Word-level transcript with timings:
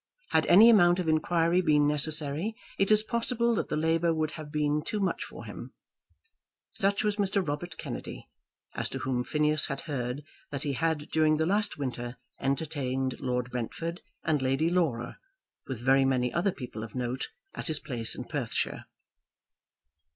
Had 0.31 0.47
any 0.47 0.71
amount 0.71 0.97
of 0.97 1.07
inquiry 1.07 1.61
been 1.61 1.87
necessary, 1.87 2.55
it 2.79 2.89
is 2.89 3.03
possible 3.03 3.53
that 3.53 3.69
the 3.69 3.77
labour 3.77 4.15
would 4.15 4.31
have 4.31 4.51
been 4.51 4.81
too 4.83 4.99
much 4.99 5.23
for 5.23 5.45
him. 5.45 5.75
Such 6.71 7.03
was 7.03 7.17
Mr. 7.17 7.47
Robert 7.47 7.77
Kennedy, 7.77 8.27
as 8.73 8.89
to 8.89 8.97
whom 8.97 9.23
Phineas 9.23 9.67
had 9.67 9.81
heard 9.81 10.23
that 10.49 10.63
he 10.63 10.73
had 10.73 11.11
during 11.11 11.37
the 11.37 11.45
last 11.45 11.77
winter 11.77 12.17
entertained 12.39 13.19
Lord 13.19 13.51
Brentford 13.51 14.01
and 14.23 14.41
Lady 14.41 14.71
Laura, 14.71 15.19
with 15.67 15.79
very 15.79 16.03
many 16.03 16.33
other 16.33 16.51
people 16.51 16.83
of 16.83 16.95
note, 16.95 17.27
at 17.53 17.67
his 17.67 17.79
place 17.79 18.15
in 18.15 18.23
Perthshire. 18.23 18.85